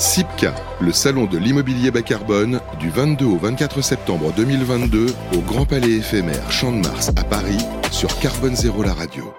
[0.00, 5.66] SIPCA, le salon de l'immobilier bas carbone, du 22 au 24 septembre 2022 au Grand
[5.66, 7.58] Palais éphémère Champ de Mars à Paris
[7.90, 9.30] sur Carbone Zéro la radio.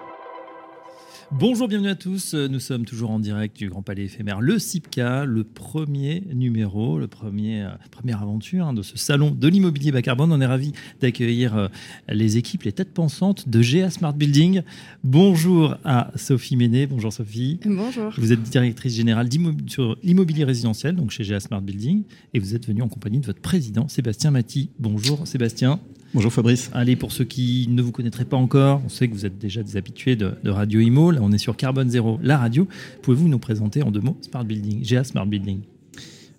[1.34, 2.34] Bonjour, bienvenue à tous.
[2.34, 7.08] Nous sommes toujours en direct du Grand Palais éphémère, le CIPCA, le premier numéro, le
[7.08, 10.30] premier, euh, première aventure hein, de ce salon de l'immobilier bas carbone.
[10.30, 11.68] On est ravis d'accueillir euh,
[12.08, 14.60] les équipes, les têtes pensantes de GA Smart Building.
[15.04, 16.86] Bonjour à Sophie Ménet.
[16.86, 17.58] Bonjour Sophie.
[17.64, 18.12] Bonjour.
[18.18, 19.28] Vous êtes directrice générale
[19.68, 23.26] sur l'immobilier résidentiel, donc chez GA Smart Building, et vous êtes venue en compagnie de
[23.26, 24.68] votre président Sébastien Maty.
[24.78, 25.80] Bonjour Sébastien.
[26.14, 26.70] Bonjour Fabrice.
[26.74, 29.62] Allez, pour ceux qui ne vous connaîtraient pas encore, on sait que vous êtes déjà
[29.62, 31.10] des habitués de, Radio Imo.
[31.10, 32.68] Là, on est sur Carbone Zéro, la radio.
[33.00, 35.60] Pouvez-vous nous présenter en deux mots Smart Building, GA Smart Building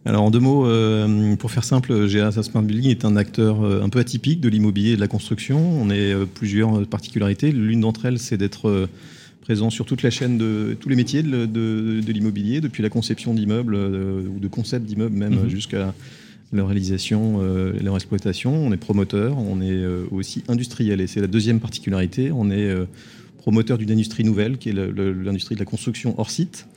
[0.05, 3.81] alors en deux mots, euh, pour faire simple, GA Smart Building est un acteur euh,
[3.81, 5.57] un peu atypique de l'immobilier et de la construction.
[5.81, 7.53] On a euh, plusieurs particularités.
[7.53, 8.89] L'une d'entre elles, c'est d'être
[9.39, 13.75] présent sur toute la chaîne de tous les métiers de, l'immobilier, depuis la conception d'immeubles
[13.75, 15.49] ou de concept d'immeubles même mhm.
[15.49, 15.93] jusqu'à
[16.53, 18.53] leur réalisation euh, leur exploitation.
[18.53, 21.02] On est promoteur, on est euh, aussi industriel.
[21.02, 22.31] Et c'est la deuxième particularité.
[22.31, 22.86] On est euh,
[23.38, 26.67] promoteur d'une industrie nouvelle, qui est l'industrie de la construction hors site,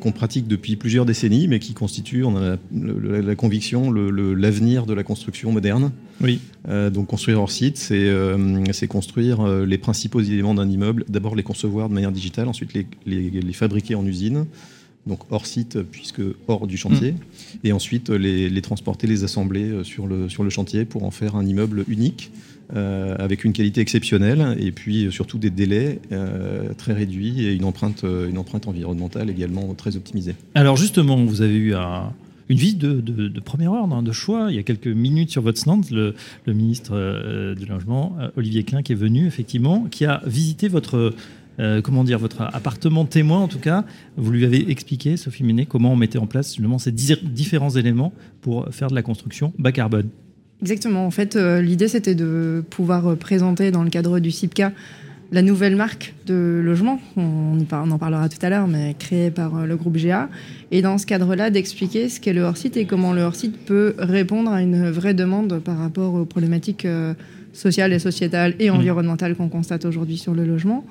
[0.00, 5.02] qu'on pratique depuis plusieurs décennies, mais qui constitue, on a la, conviction, l'avenir de la
[5.02, 5.90] construction moderne.
[6.20, 6.40] Oui.
[6.66, 11.94] donc construire hors site, c'est construire les principaux éléments d'un immeuble, d'abord les concevoir de
[11.94, 14.46] manière digitale, ensuite les, les fabriquer en usine,
[15.06, 17.16] donc hors site, puisque hors du chantier, mm.
[17.64, 21.36] et ensuite les, transporter, les assembler euh, sur le, sur le chantier pour en faire
[21.36, 22.30] un immeuble unique,
[22.74, 26.00] euh, avec une qualité exceptionnelle, et puis euh, surtout des délais
[26.78, 30.34] très réduits et une empreinte, une empreinte environnementale également très optimisée.
[30.54, 34.46] Alors justement, vous avez eu une visite de, de, premier ordre, hein, de choix.
[34.50, 36.14] Il y a quelques minutes sur votre stand, le,
[36.46, 41.12] le ministre du Logement, Olivier Klein, qui est venu, effectivement, qui a visité votre
[41.60, 43.84] euh, comment dire, votre appartement témoin en tout cas,
[44.16, 48.12] vous lui avez expliqué, Sophie Ménet, comment on mettait en place justement ces différents éléments
[48.40, 50.08] pour faire de la construction bas carbone.
[50.62, 51.06] Exactement.
[51.06, 54.72] En fait, euh, l'idée c'était de pouvoir euh, présenter dans le cadre du CIPCA
[55.32, 59.74] la nouvelle marque de logement, on, en parlera tout à l'heure, mais créée par le
[59.74, 60.28] groupe GA.
[60.70, 64.52] Et dans ce cadre-là, d'expliquer ce qu'est le hors-site et comment le hors-site peut répondre
[64.52, 66.86] à une vraie demande par rapport aux problématiques
[67.52, 68.74] sociales et sociétales et mmh.
[68.74, 70.84] environnementales qu'on constate aujourd'hui sur le logement.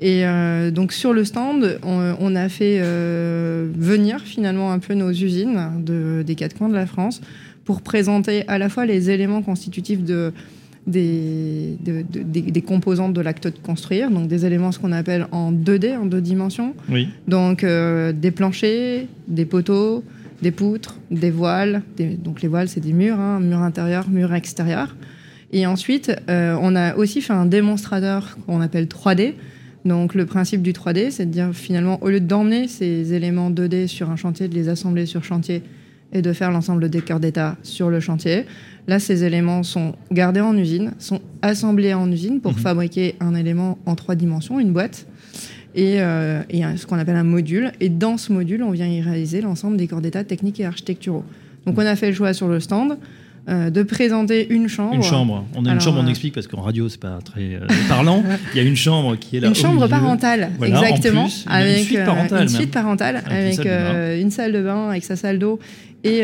[0.00, 5.10] Et euh, donc sur le stand, on, a fait euh, venir finalement un peu nos
[5.10, 5.58] usines
[6.24, 7.20] des quatre coins de la France
[7.64, 10.32] pour présenter à la fois les éléments constitutifs de,
[10.86, 15.96] des, des, composantes de l'acte de construire, donc des éléments ce qu'on appelle en 2D,
[15.96, 16.74] en deux dimensions.
[16.90, 17.08] Oui.
[17.28, 20.02] Donc euh, des planchers, des poteaux,
[20.42, 21.82] des poutres, des voiles.
[22.18, 24.96] donc les voiles, c'est des murs, hein, murs intérieurs, murs extérieurs.
[25.52, 29.34] Et ensuite, on a aussi fait un démonstrateur qu'on appelle 3D,
[29.84, 33.86] donc le principe du 3D, c'est de dire finalement, au lieu d'emmener ces éléments 2D
[33.86, 35.62] sur un chantier, de les assembler sur chantier
[36.12, 38.46] et de faire l'ensemble des cœurs d'état sur le chantier,
[38.86, 42.58] là ces éléments sont gardés en usine, sont assemblés en usine pour mhm.
[42.58, 45.06] fabriquer un élément en trois dimensions, une boîte.
[45.76, 46.42] Et, euh,
[46.76, 47.72] ce qu'on appelle un module.
[47.80, 51.24] Et dans ce module, on vient y réaliser l'ensemble des corps d'état techniques et architecturaux.
[51.66, 52.96] Donc on a fait le choix sur le stand
[53.46, 54.94] euh, de présenter une chambre.
[54.94, 55.44] Une chambre.
[55.54, 58.22] On a une chambre, on euh, explique parce qu'en radio c'est pas très euh, parlant.
[58.54, 59.48] Il y a une chambre qui est là.
[59.48, 63.58] Une chambre parentale, exactement, avec une suite parentale, une suite parentale, avec,
[64.22, 65.58] une, salle de bain, avec sa salle d'eau
[66.04, 66.22] et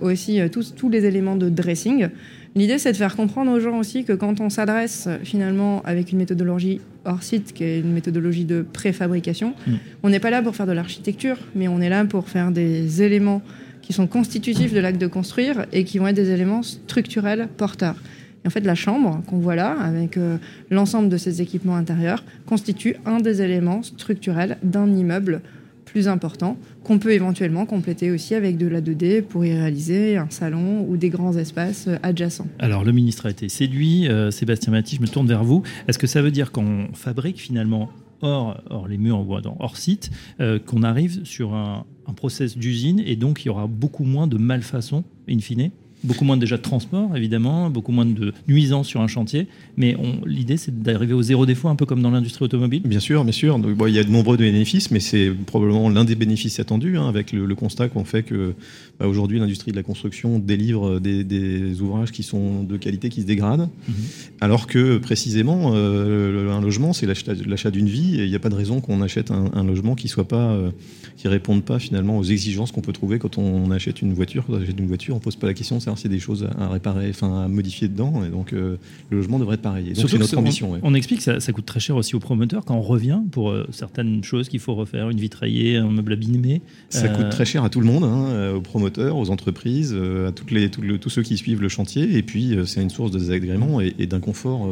[0.00, 2.08] aussi tous, tous les éléments de dressing.
[2.56, 6.18] L'idée, c'est de faire comprendre aux gens aussi que quand on s'adresse finalement avec une
[6.18, 9.72] méthodologie hors site, qui est une méthodologie de préfabrication, mm.
[10.04, 13.02] on n'est pas là pour faire de l'architecture, mais on est là pour faire des
[13.02, 13.42] éléments
[13.84, 17.96] qui sont constitutifs de l'acte de construire et qui vont être des éléments structurels porteurs.
[18.44, 20.36] Et en fait, la chambre qu'on voit là, avec euh,
[20.70, 25.40] l'ensemble de ses équipements intérieurs, constitue un des éléments structurels d'un immeuble
[25.84, 30.28] plus important qu'on peut éventuellement compléter aussi avec de la 2D pour y réaliser un
[30.28, 32.48] salon ou des grands espaces adjacents.
[32.58, 35.62] Alors le ministre a été séduit, euh, Sébastien Maty, je me tourne vers vous.
[35.86, 37.90] Est-ce que ça veut dire qu'on fabrique finalement
[38.24, 43.16] hors, les murs, dans, hors site, euh, qu'on arrive sur un, un process d'usine et
[43.16, 45.70] donc il y aura beaucoup moins de malfaçons, in fine
[46.04, 49.48] beaucoup moins déjà de transport, évidemment, beaucoup moins de nuisances sur un chantier.
[49.76, 49.96] Mais
[50.26, 52.82] l'idée, c'est d'arriver au zéro défaut, un peu comme dans l'industrie automobile.
[52.84, 53.58] Bien sûr, bien sûr.
[53.58, 57.08] Donc, il y a de nombreux bénéfices, mais c'est probablement l'un des bénéfices attendus, hein,
[57.08, 58.54] avec le, constat qu'on fait que
[58.98, 63.26] bah, aujourd'hui, l'industrie de la construction délivre des, ouvrages qui sont de qualité qui se
[63.26, 63.94] dégradent, mhm.
[64.40, 68.48] alors que précisément, euh, un logement, c'est l'achat d'une vie, et il n'y a pas
[68.48, 70.70] de raison qu'on achète un, logement qui soit pas, euh,
[71.16, 74.44] qui réponde pas finalement aux exigences qu'on peut trouver quand on achète une voiture.
[74.46, 76.16] Quand on achète une voiture, on pose pas la question de voir s'il y a
[76.16, 78.24] des choses à réparer, enfin à modifier dedans.
[78.24, 78.78] Et donc le
[79.10, 79.92] logement devrait être pareil.
[79.92, 80.78] donc c'est notre ambition.
[80.82, 84.22] On, explique que ça, coûte très cher aussi aux promoteurs quand on revient pour certaines
[84.22, 86.62] choses qu'il faut refaire, une vitraillée, un meuble abîmé.
[86.88, 90.50] Ça coûte très cher à tout le monde, hein, aux promoteurs, aux entreprises, à toutes
[90.50, 92.16] les, tous ceux qui suivent le chantier.
[92.16, 94.70] Et puis c'est une source de désagréments et, et d'inconfort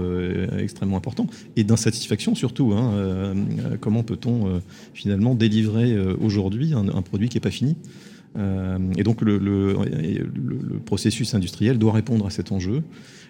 [0.58, 1.26] extrêmement important
[1.56, 2.72] et d'insatisfaction surtout.
[2.72, 3.34] Hein,
[3.80, 4.60] comment peut-on
[4.94, 7.76] finalement délivrer aujourd'hui un, un, produit qui n'est pas fini?
[7.76, 12.82] euh, et donc le, le, processus industriel doit répondre à cet enjeu.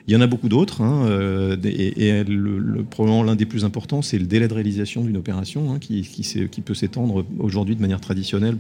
[0.08, 4.02] Il y en a beaucoup d'autres, hein, euh, et, le, probablement l'un des plus importants,
[4.02, 8.00] c'est le délai de réalisation d'une opération hein, qui, qui, peut s'étendre aujourd'hui de manière
[8.00, 8.56] traditionnelle.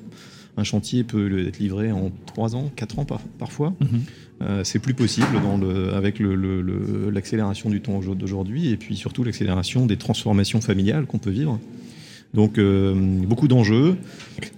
[0.56, 3.06] Un chantier peut être livré en 3 ans, 4 ans
[3.38, 3.74] parfois.
[3.80, 3.86] Mm-hmm.
[4.42, 5.60] Euh, c'est plus possible dans
[5.94, 11.58] avec l'accélération du temps d'aujourd'hui et puis surtout l'accélération des transformations familiales qu'on peut vivre.
[12.34, 13.96] Donc euh, beaucoup d'enjeux.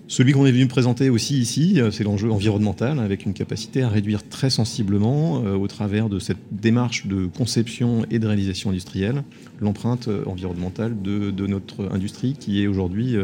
[0.06, 3.88] Celui qu'on est venu présenter aussi ici, euh, c'est l'enjeu environnemental, avec une capacité à
[3.88, 9.24] réduire très sensiblement, euh, au travers de cette démarche de conception et de réalisation industrielle,
[9.60, 13.16] l'empreinte environnementale de, notre industrie qui est aujourd'hui,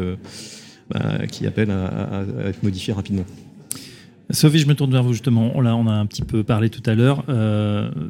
[0.89, 3.25] bah, qui appelle à, être modifiée rapidement.
[4.29, 5.51] Sophie, je me tourne vers vous justement.
[5.55, 7.25] On a, on a un petit peu parlé tout à l'heure.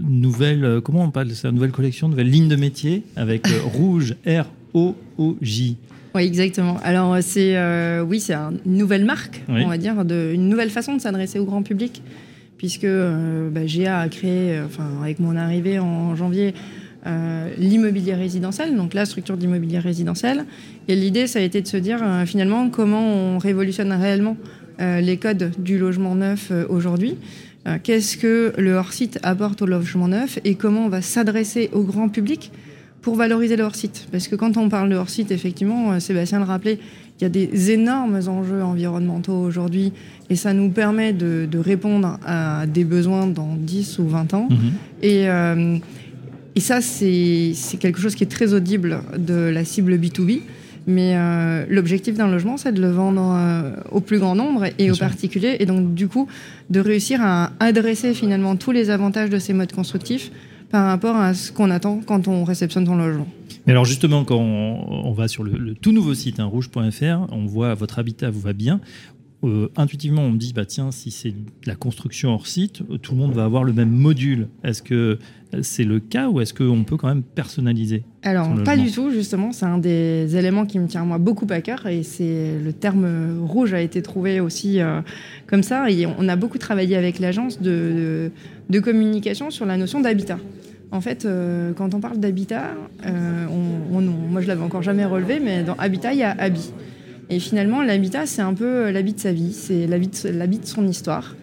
[0.02, 4.96] nouvelle, comment on parle C'est nouvelle collection, nouvelle ligne de métier avec rouge R O
[5.18, 5.78] O J.
[6.13, 6.78] Oui, exactement.
[6.84, 10.96] Alors, c'est euh, oui, c'est une nouvelle marque, on va dire, de, une nouvelle façon
[10.96, 12.04] de s'adresser au grand public,
[12.58, 16.54] puisque euh, bah, GA a créé, euh, enfin, avec mon arrivée en janvier,
[17.58, 20.46] l'immobilier résidentiel, donc la structure d'immobilier résidentiel.
[20.88, 24.38] Et l'idée, ça a été de se dire finalement comment on révolutionne réellement
[24.78, 27.16] les codes du logement neuf aujourd'hui.
[27.81, 32.07] Qu'est-ce que le hors-site apporte au logement neuf et comment on va s'adresser au grand
[32.07, 32.52] public
[33.01, 34.07] pour valoriser le hors-site.
[34.12, 36.80] Parce que quand on parle de hors-site, effectivement, euh, Sébastien le rappelait,
[37.19, 39.94] il y a des énormes enjeux environnementaux aujourd'hui
[40.30, 44.48] et ça nous permet de, répondre à des besoins dans 10 ou 20 ans.
[44.50, 44.57] Mhm.
[45.03, 45.77] Et, euh,
[46.56, 50.42] et ça, c'est quelque chose qui est très audible de la cible B2B.
[50.88, 53.38] Mais euh, l'objectif d'un logement, c'est de le vendre
[53.92, 55.57] au plus grand nombre et aux particuliers.
[55.59, 56.27] Et donc, du coup,
[56.71, 60.31] de réussir à adresser finalement tous les avantages de ces modes constructifs
[60.71, 63.27] par rapport à ce qu'on attend quand on réceptionne son logement.
[63.65, 67.75] Mais alors justement, quand on, va sur le, tout nouveau site hein, rouge.fr, on voit
[67.75, 68.79] votre habitat vous va bien.
[69.44, 71.33] Euh, intuitivement, on me dit, bah tiens, si c'est
[71.65, 74.47] la construction hors site, tout le monde va avoir le même module.
[74.63, 75.18] Est-ce que
[75.62, 79.51] c'est le cas ou est-ce qu'on peut quand même personnaliser Alors, pas du tout, justement.
[79.51, 83.44] C'est un des éléments qui me tient moi beaucoup à cœur et c'est le terme
[83.45, 85.01] rouge a été trouvé aussi euh,
[85.48, 85.89] comme ça.
[85.89, 88.31] Et on a beaucoup travaillé avec l'agence de,
[88.69, 90.38] de, communication sur la notion d'habitat.
[90.92, 92.71] En fait, euh, quand on parle d'habitat,
[93.06, 96.71] on, moi je l'avais encore jamais relevé, mais dans habitat, il y a habit.
[97.30, 100.86] Et finalement, l'habitat, c'est un peu l'habit de sa vie, c'est l'habit de, de son
[100.88, 101.36] histoire.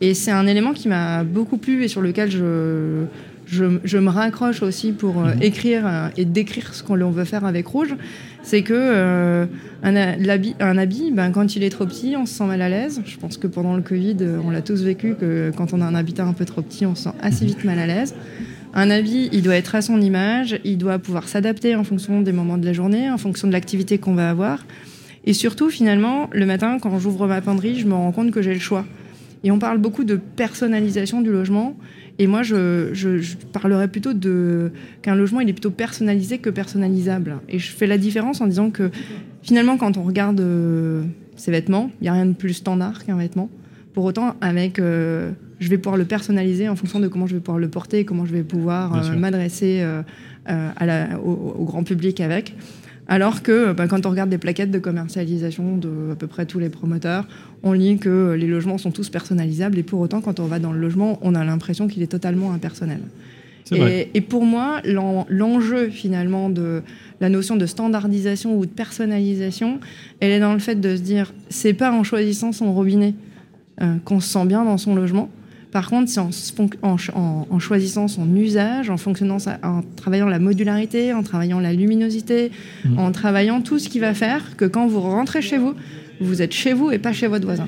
[0.00, 3.04] Et c'est un élément qui m'a beaucoup plu et sur lequel je,
[3.46, 5.42] je, me raccroche aussi pour euh, mhm.
[5.42, 7.94] écrire euh, et décrire ce qu'on veut faire avec Rouge.
[8.42, 9.46] C'est que euh,
[9.82, 12.68] un, habit, un habit ben, quand il est trop petit, on se sent mal à
[12.68, 13.00] l'aise.
[13.04, 15.94] Je pense que pendant le Covid, on l'a tous vécu, que quand on a un
[15.94, 18.14] habitat un peu trop petit, on se sent assez vite mal à l'aise.
[18.74, 22.32] Un habit, il doit être à son image, il doit pouvoir s'adapter en fonction des
[22.32, 24.64] moments de la journée, en fonction de l'activité qu'on va avoir.
[25.24, 28.54] Et surtout, finalement, le matin, quand j'ouvre ma penderie, je me rends compte que j'ai
[28.54, 28.84] le choix.
[29.44, 31.76] Et on parle beaucoup de personnalisation du logement.
[32.18, 34.72] Et moi, je, je, parlerais plutôt de
[35.02, 37.36] qu'un logement, il est plutôt personnalisé que personnalisable.
[37.48, 38.90] Et je fais la différence en disant que
[39.42, 41.02] finalement, quand on regarde euh,
[41.36, 43.50] ces vêtements, il n'y a rien de plus standard qu'un vêtement.
[43.92, 47.40] Pour autant, avec, euh, je vais pouvoir le personnaliser en fonction de comment je vais
[47.40, 49.86] pouvoir le porter, comment je vais pouvoir euh, m'adresser
[50.48, 52.54] au, grand public avec.
[53.08, 56.58] Alors que bah, quand on regarde des plaquettes de commercialisation de à peu près tous
[56.58, 57.26] les promoteurs,
[57.62, 60.72] on lit que les logements sont tous personnalisables et pour autant, quand on va dans
[60.72, 63.00] le logement, on a l'impression qu'il est totalement impersonnel.
[63.72, 66.82] Et, et, pour moi, l'enjeu finalement de
[67.20, 69.80] la notion de standardisation ou de personnalisation,
[70.20, 73.14] elle est dans le fait de se dire, c'est pas en choisissant son robinet
[73.82, 75.28] euh, qu'on se sent bien dans son logement,
[75.72, 76.20] par contre, c'est
[76.82, 82.50] en, choisissant son usage, en, fonctionnant en travaillant la modularité, en travaillant la luminosité,
[82.84, 82.98] mmh.
[82.98, 85.74] en travaillant tout ce qui va faire que quand vous rentrez chez vous,
[86.20, 87.66] vous êtes chez vous et pas chez votre voisin.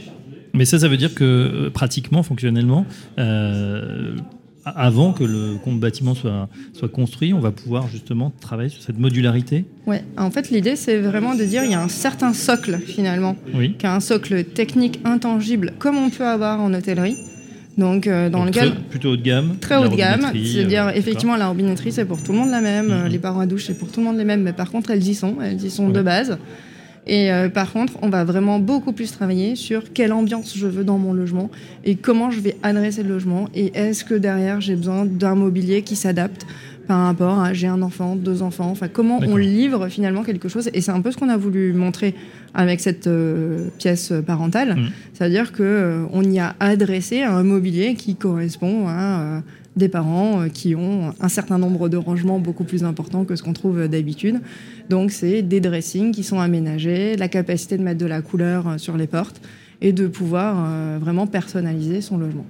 [0.55, 2.87] Mais ça, ça veut dire que euh, pratiquement, fonctionnellement,
[3.19, 4.17] euh,
[4.65, 9.65] avant que le bâtiment soit, soit construit, on va pouvoir justement travailler sur cette modularité?
[9.87, 13.37] Ouais, en fait, l'idée, c'est vraiment de dire qu'il y a un certain socle, finalement,
[13.55, 13.75] oui.
[13.79, 17.17] qui a un socle technique intangible, comme on peut avoir en hôtellerie.
[17.79, 18.75] Donc, euh, dans lequel.
[18.91, 19.57] plutôt haut de gamme.
[19.61, 20.33] Très haut de gamme.
[20.35, 22.89] C'est-à-dire, euh, effectivement, la robinetterie, c'est pour tout le monde la même.
[22.89, 23.07] Mhm.
[23.07, 24.43] Les parois à douche, c'est pour tout le monde les mêmes.
[24.43, 25.37] Mais par contre, elles y sont.
[25.41, 26.39] Elles y sont de base.
[27.07, 30.85] Et euh, par contre, on va vraiment beaucoup plus travailler sur quelle ambiance je veux
[30.85, 31.51] dans mon logement
[31.85, 35.81] et comment je vais adresser le logement et est-ce que derrière j'ai besoin d'un mobilier
[35.81, 36.47] qui s'adapte
[36.87, 40.69] par rapport à j'ai un enfant, deux enfants, enfin comment on livre finalement quelque chose
[40.75, 42.15] et c'est un peu ce qu'on a voulu montrer
[42.55, 44.89] avec cette euh, pièce parentale, mmh.
[45.13, 49.43] c'est-à-dire que euh, on y a adressé un mobilier qui correspond à
[49.79, 53.43] des parents euh, qui ont un certain nombre de rangements beaucoup plus importants que ce
[53.43, 54.41] qu'on trouve d'habitude.
[54.91, 58.79] Donc c'est des dressings qui sont aménagés, la capacité de mettre de la couleur euh,
[58.79, 59.41] sur les portes
[59.81, 62.45] et de pouvoir euh, vraiment personnaliser son logement.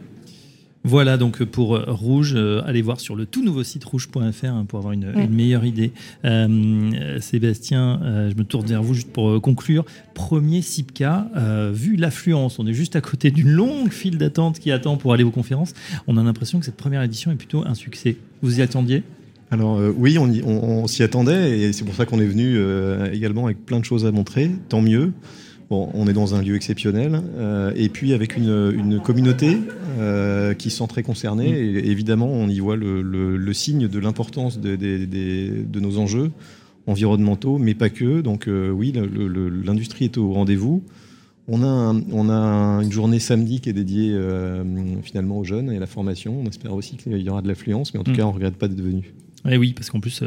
[0.85, 4.65] Voilà donc pour euh, Rouge, euh, allez voir sur le tout nouveau site rouge.fr hein,
[4.67, 5.93] pour avoir une, meilleure idée.
[6.25, 9.85] Euh, Sébastien, je me tourne vers vous juste pour conclure.
[10.15, 11.29] Premier SIPCA,
[11.73, 15.25] vu l'affluence, on est juste à côté d'une longue file d'attente qui attend pour aller
[15.25, 15.75] aux conférences.
[16.07, 18.17] On a l'impression que cette première édition est plutôt un succès.
[18.43, 19.03] Vous y attendiez?
[19.51, 22.59] Alors oui, on, s'y attendait et c'est pour ça qu'on est venu
[23.13, 24.51] également avec plein de choses à montrer.
[24.69, 25.13] Tant mieux.
[25.71, 29.59] Bon, on est dans un lieu exceptionnel euh, et puis avec une, communauté
[29.99, 31.51] euh, qui sont très concernée.
[31.51, 31.77] Mm.
[31.77, 36.31] Et évidemment, on y voit le, signe de l'importance de, nos enjeux
[36.87, 38.23] environnementaux, mais pas que.
[38.23, 38.95] Donc euh, oui,
[39.65, 40.83] l'industrie est au rendez-vous.
[41.49, 44.19] On a, on a une journée samedi qui est dédiée
[45.03, 46.41] finalement aux jeunes et à la formation.
[46.43, 48.17] On espère aussi qu'il y aura de l'affluence, mais en tout mm.
[48.17, 49.13] cas, on ne regrette pas d'être venu.
[49.49, 50.23] Eh oui, parce qu'en plus,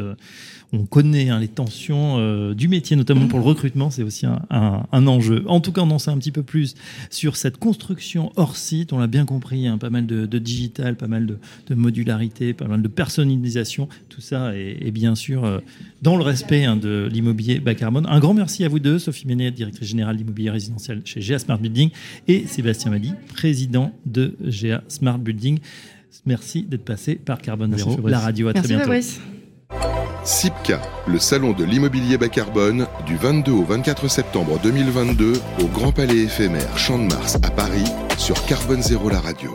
[0.74, 5.06] on connaît hein, les tensions euh, du métier, notamment pour le recrutement, c'est aussi un,
[5.06, 5.44] enjeu.
[5.46, 6.74] En tout cas, on en sait un petit peu plus
[7.10, 8.92] sur cette construction hors site.
[8.92, 12.80] On l'a bien compris, hein, pas mal de, digital, pas mal de, modularité, pas mal
[12.80, 13.88] de personnalisation.
[14.08, 15.58] Tout ça est, bien sûr euh,
[16.00, 18.06] dans le respect hein, de l'immobilier bas carbone.
[18.08, 21.58] Un grand merci à vous deux, Sophie Ménet, directrice générale d'immobilier résidentiel chez GA Smart
[21.58, 21.90] Building,
[22.28, 25.58] et Sébastien Madi, président de GA Smart Building.
[26.24, 28.48] Merci d'être passé par Carbone Zéro, la radio.
[28.48, 28.92] À très bientôt.
[30.24, 35.90] SIPCA, le salon de l'immobilier bas carbone, du 22 au 24 septembre 2022 au Grand
[35.90, 39.50] Palais éphémère Champ de Mars à Paris sur Carbone Zéro la radio.